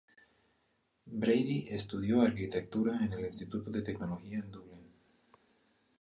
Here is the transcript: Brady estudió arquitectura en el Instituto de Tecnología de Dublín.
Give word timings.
Brady 1.21 1.67
estudió 1.69 2.21
arquitectura 2.23 3.05
en 3.05 3.13
el 3.13 3.25
Instituto 3.25 3.69
de 3.69 3.83
Tecnología 3.83 4.41
de 4.41 4.47
Dublín. 4.49 4.91